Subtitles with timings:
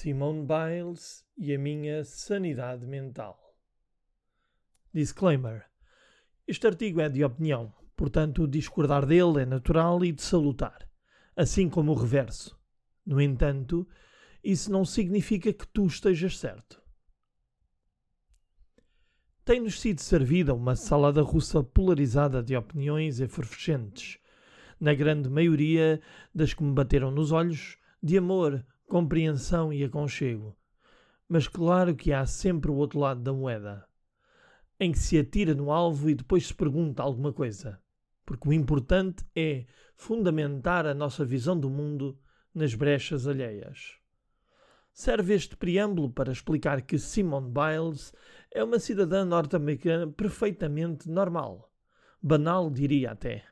[0.00, 3.38] Simone Biles e a minha sanidade mental.
[4.94, 5.66] Disclaimer:
[6.46, 10.88] Este artigo é de opinião, portanto, discordar dele é natural e de salutar,
[11.36, 12.58] assim como o reverso.
[13.04, 13.86] No entanto,
[14.42, 16.82] isso não significa que tu estejas certo.
[19.44, 24.18] Tem-nos sido servida uma salada russa polarizada de opiniões efervescentes,
[24.80, 26.00] na grande maioria
[26.34, 30.58] das que me bateram nos olhos, de amor, compreensão e aconchego.
[31.28, 33.86] Mas claro que há sempre o outro lado da moeda,
[34.80, 37.80] em que se atira no alvo e depois se pergunta alguma coisa.
[38.26, 39.64] Porque o importante é
[39.94, 42.18] fundamentar a nossa visão do mundo
[42.52, 43.96] nas brechas alheias.
[44.92, 48.12] Serve este preâmbulo para explicar que Simone Biles
[48.50, 51.72] é uma cidadã norte-americana perfeitamente normal.
[52.20, 53.44] Banal, diria até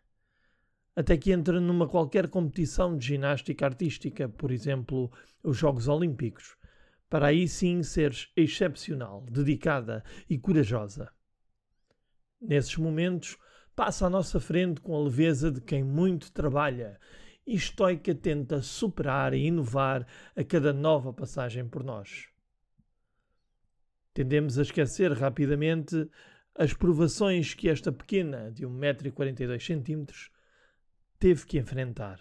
[0.98, 5.08] até que entre numa qualquer competição de ginástica artística, por exemplo,
[5.44, 6.56] os Jogos Olímpicos,
[7.08, 11.08] para aí sim seres excepcional, dedicada e corajosa.
[12.40, 13.38] Nesses momentos,
[13.76, 16.98] passa à nossa frente com a leveza de quem muito trabalha
[17.46, 22.26] e estoica tenta superar e inovar a cada nova passagem por nós.
[24.12, 26.10] Tendemos a esquecer rapidamente
[26.56, 30.28] as provações que esta pequena, de 1,42m,
[31.18, 32.20] teve que enfrentar,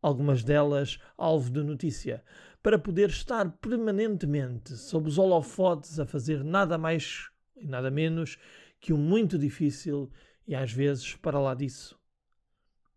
[0.00, 2.24] algumas delas alvo de notícia,
[2.62, 8.38] para poder estar permanentemente sob os holofotes a fazer nada mais e nada menos
[8.80, 10.10] que o muito difícil
[10.46, 11.98] e às vezes para lá disso.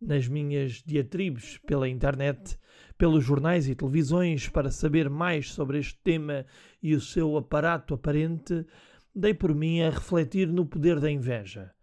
[0.01, 2.57] Nas minhas diatribes pela internet,
[2.97, 6.45] pelos jornais e televisões para saber mais sobre este tema
[6.81, 8.65] e o seu aparato aparente,
[9.13, 11.74] dei por mim a refletir no poder da inveja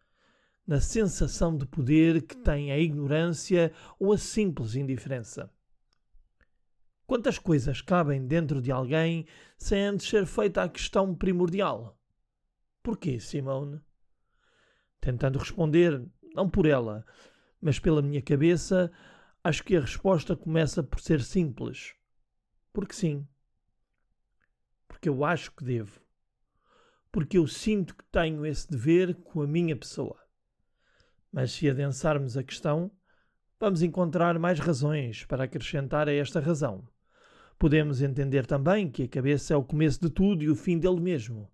[0.66, 5.50] na sensação de poder que tem a ignorância ou a simples indiferença.
[7.06, 9.26] Quantas coisas cabem dentro de alguém
[9.58, 11.98] sem antes ser feita a questão primordial?
[12.82, 13.80] Porquê, Simone?
[15.00, 16.02] Tentando responder,
[16.34, 17.04] não por ela,
[17.60, 18.90] mas pela minha cabeça,
[19.42, 21.94] acho que a resposta começa por ser simples.
[22.72, 23.26] Porque sim.
[24.88, 26.00] Porque eu acho que devo.
[27.10, 30.21] Porque eu sinto que tenho esse dever com a minha pessoa.
[31.32, 32.90] Mas se adensarmos a questão,
[33.58, 36.86] vamos encontrar mais razões para acrescentar a esta razão.
[37.58, 41.00] Podemos entender também que a cabeça é o começo de tudo e o fim dele
[41.00, 41.50] mesmo.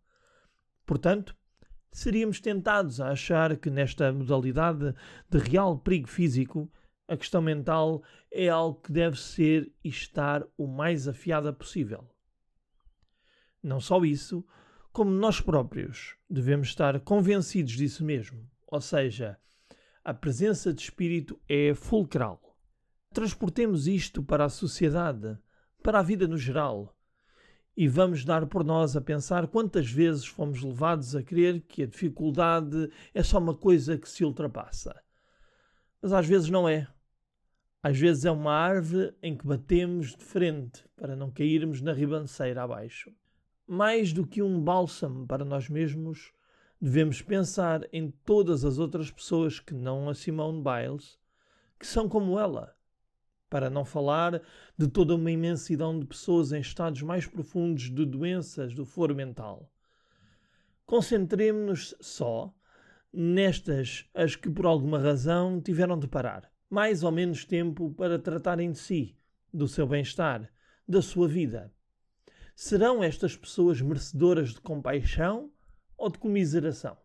[0.84, 1.36] Portanto,
[1.92, 4.94] seríamos tentados a achar que nesta modalidade
[5.30, 6.68] de real perigo físico,
[7.06, 8.02] a questão mental
[8.32, 12.08] é algo que deve ser e estar o mais afiada possível.
[13.62, 14.44] Não só isso,
[14.92, 19.38] como nós próprios devemos estar convencidos disso mesmo, ou seja,
[20.08, 22.40] a presença de espírito é fulcral.
[23.12, 25.36] Transportemos isto para a sociedade,
[25.82, 26.96] para a vida no geral,
[27.76, 31.86] e vamos dar por nós a pensar quantas vezes fomos levados a crer que a
[31.86, 34.98] dificuldade é só uma coisa que se ultrapassa.
[36.00, 36.88] Mas às vezes não é.
[37.82, 42.62] Às vezes é uma árvore em que batemos de frente para não cairmos na ribanceira
[42.62, 43.12] abaixo.
[43.66, 46.32] Mais do que um bálsamo para nós mesmos,
[46.80, 51.18] devemos pensar em todas as outras pessoas que não a Simone Biles,
[51.78, 52.74] que são como ela.
[53.50, 54.42] Para não falar
[54.76, 59.72] de toda uma imensidão de pessoas em estados mais profundos de doenças do foro mental.
[60.84, 62.54] Concentremos-nos só
[63.12, 66.50] nestas as que por alguma razão tiveram de parar.
[66.70, 69.16] Mais ou menos tempo para tratarem de si,
[69.52, 70.48] do seu bem-estar,
[70.86, 71.72] da sua vida.
[72.54, 75.50] Serão estas pessoas merecedoras de compaixão
[75.98, 76.96] ou de comiseração.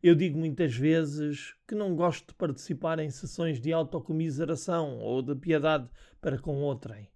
[0.00, 5.34] Eu digo muitas vezes que não gosto de participar em sessões de autocomiseração ou de
[5.34, 7.10] piedade para com outrem.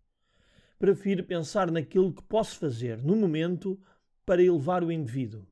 [0.81, 3.81] Prefiro pensar naquilo que posso fazer no momento
[4.27, 5.47] para elevar o indivíduo.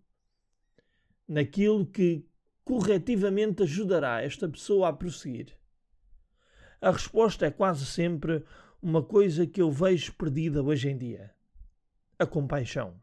[1.28, 2.26] Naquilo que
[2.64, 5.56] corretivamente ajudará esta pessoa a prosseguir.
[6.80, 8.44] A resposta é quase sempre
[8.82, 11.32] uma coisa que eu vejo perdida hoje em dia:
[12.18, 13.00] a compaixão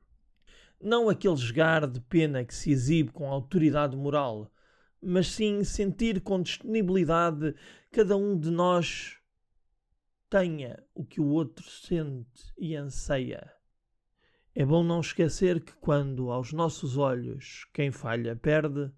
[0.79, 4.51] não aquele esgar de pena que se exibe com autoridade moral,
[5.01, 7.55] mas sim sentir com disponibilidade
[7.91, 9.17] cada um de nós
[10.29, 13.51] tenha o que o outro sente e anseia.
[14.53, 18.91] É bom não esquecer que quando aos nossos olhos quem falha perde,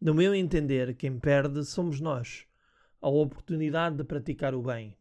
[0.00, 2.46] no meu entender, quem perde somos nós,
[3.00, 4.96] a oportunidade de praticar o bem,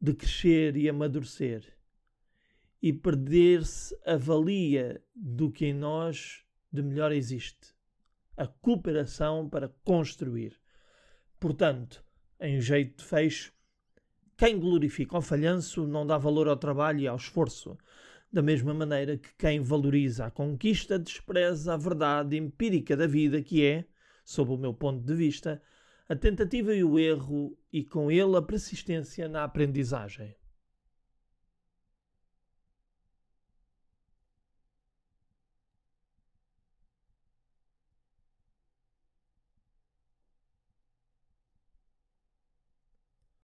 [0.00, 1.81] de crescer e amadurecer
[2.82, 6.42] e perder-se a valia do que em nós
[6.72, 7.72] de melhor existe.
[8.36, 10.58] A cooperação para construir.
[11.38, 12.04] Portanto,
[12.40, 13.52] em jeito de fecho,
[14.36, 17.78] Quem glorifica o falhanço não dá valor ao trabalho e ao esforço,
[18.32, 23.64] da mesma maneira que quem valoriza a conquista despreza a verdade empírica da vida, que
[23.64, 23.84] é,
[24.24, 25.62] sob o meu ponto de vista,
[26.08, 30.34] a tentativa e o erro e com ele a persistência na aprendizagem.